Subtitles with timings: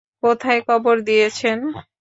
[0.23, 1.57] কোথায় কবর দিয়েছেন?